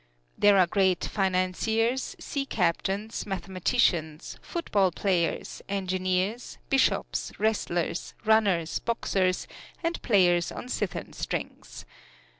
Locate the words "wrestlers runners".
7.37-8.79